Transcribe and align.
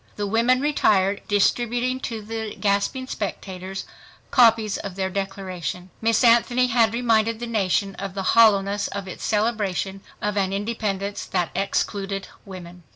The 0.15 0.25
women 0.25 0.61
retired, 0.61 1.21
distributing 1.27 1.99
to 1.99 2.23
the 2.23 2.55
gasping 2.55 3.05
spectators 3.05 3.85
copies 4.31 4.77
of 4.77 4.95
their 4.95 5.11
Declaration. 5.11 5.91
Miss 6.01 6.23
Anthony 6.23 6.65
had 6.65 6.91
reminded 6.91 7.39
the 7.39 7.45
nation 7.45 7.93
of 7.97 8.15
the 8.15 8.23
hollowness 8.33 8.87
of 8.87 9.07
its 9.07 9.23
celebration 9.23 10.01
of 10.19 10.37
an 10.37 10.53
independence 10.53 11.25
that 11.25 11.51
excluded 11.53 12.27
women. 12.45 12.81